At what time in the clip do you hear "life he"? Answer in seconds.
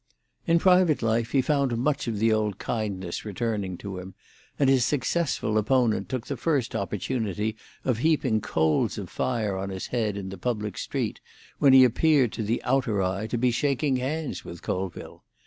1.03-1.43